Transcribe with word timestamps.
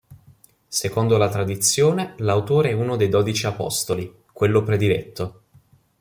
Secondo 0.67 1.15
la 1.17 1.29
tradizione 1.29 2.15
l'autore 2.17 2.69
è 2.69 2.73
uno 2.73 2.95
dei 2.95 3.07
dodici 3.07 3.45
apostoli, 3.45 4.11
quello 4.33 4.63
prediletto. 4.63 5.43